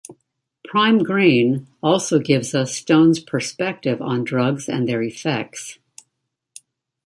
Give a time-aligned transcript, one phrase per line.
[0.65, 5.77] "Prime Green" also gives us Stone's perspective on drugs and their effects.